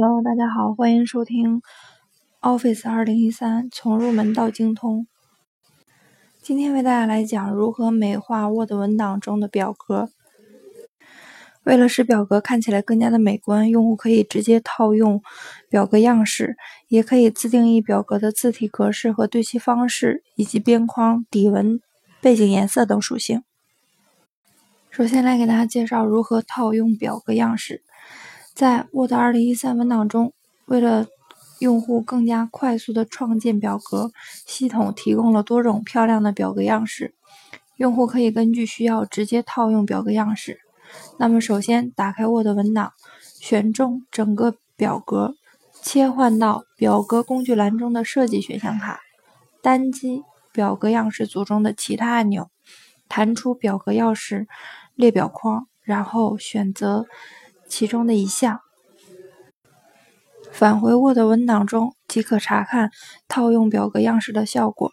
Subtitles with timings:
[0.00, 1.60] Hello，大家好，欢迎收听
[2.40, 5.08] Office 二零一三从入门到精通。
[6.40, 10.10] 今天为大家来讲如何美化 Word 文档中的表格。
[11.64, 15.20] 为了使表格看起来更加的美观，用户可以直接套用
[15.68, 16.56] 表格样式，
[16.86, 21.80] 也可以自定义表格的字体格式和对齐方式，以及边框、底纹、
[22.20, 23.42] 背景颜色等属性。
[24.90, 27.82] 首先来给大家介绍如何套用表格样式。
[28.58, 30.32] 在 Word 2013文档中，
[30.66, 31.06] 为了
[31.60, 34.10] 用户更加快速的创建表格，
[34.48, 37.14] 系统提供了多种漂亮的表格样式，
[37.76, 40.58] 用户可以根据需要直接套用表格样式。
[41.20, 42.94] 那么，首先打开 Word 文档，
[43.38, 45.36] 选中整个表格，
[45.80, 48.98] 切换到表格工具栏中的设计选项卡，
[49.62, 52.50] 单击表格样式组中的其他按钮，
[53.08, 54.48] 弹出表格钥匙
[54.96, 57.06] 列表框，然后选择。
[57.68, 58.60] 其中的一项，
[60.50, 62.90] 返回 Word 文档中即可查看
[63.28, 64.92] 套用表格样式的效果。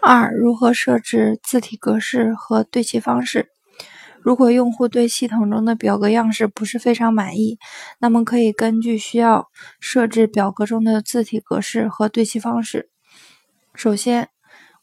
[0.00, 3.48] 二、如何设置字体格式和对齐方式？
[4.20, 7.58] 如果用户对系统中的表格样式不是非常满意，
[7.98, 9.48] 那么可以根据需要
[9.80, 12.90] 设置表格中的字体格式和对齐方式。
[13.74, 14.28] 首先，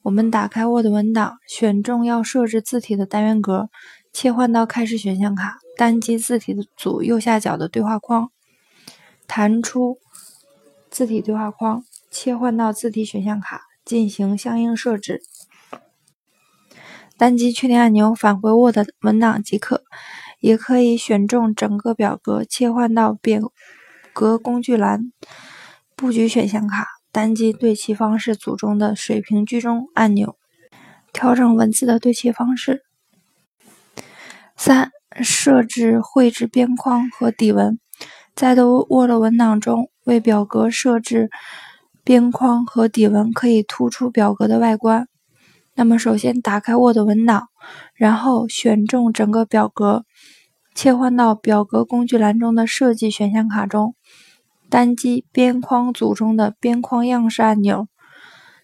[0.05, 3.69] 我们打开 Word 文档，选中要设置字体的单元格。
[4.13, 8.29] 切换到开始选项卡，单击字体的组右下角的对话框，
[9.25, 9.97] 弹出
[10.91, 15.23] 字体对话框，切换到字体选项卡进行相应设置。
[17.17, 19.81] 单击确定按钮返回 Word 文档即可。
[20.39, 23.51] 也可以选中整个表格，切换到表
[24.13, 25.11] 格工具栏
[25.95, 30.35] 布局选项卡，单击对齐方式组中的水平居中按钮，
[31.13, 32.83] 调整文字的对齐方式。
[34.57, 37.79] 三、设置绘制边框和底纹。
[38.35, 41.29] 在的 Word 文档中，为表格设置
[42.03, 45.07] 边框和底纹，可以突出表格的外观。
[45.73, 47.47] 那么，首先打开 Word 文档，
[47.93, 50.03] 然后选中整个表格，
[50.73, 53.95] 切换到表格工具栏中的设计选项卡中，
[54.75, 57.87] 单击边框组中的边框样式按钮，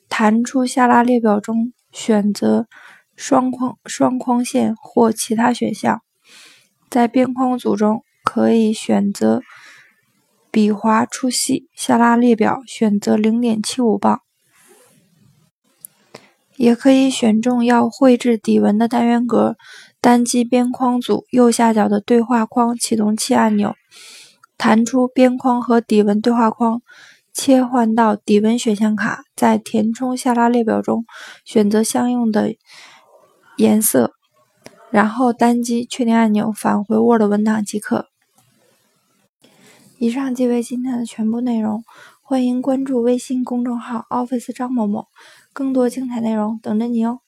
[0.10, 2.68] 弹出下拉列表中选择。
[3.16, 6.02] 双框双框线或其他选项，
[6.90, 9.42] 在边框组中可以选择
[10.50, 14.20] 笔划粗细，下拉列表选择零点七五磅，
[16.58, 19.56] 也可以选中要绘制底纹的单元格，
[20.02, 23.76] 单击边框组右下角的对话框启动器按钮，
[24.62, 26.84] 弹出边框和底纹对话框，
[27.34, 31.04] 切换到底纹选项卡，在填充下拉列表中
[31.44, 32.54] 选择相应的。
[33.58, 34.14] 颜色，
[34.92, 38.06] 然后单击确定按钮返回 Word 文档即可。
[39.98, 41.84] 以上即为今天的全部内容，
[42.22, 45.08] 欢迎关注微信公众号 Office 张某某，
[45.54, 47.21] 更多精彩内容等着你哦。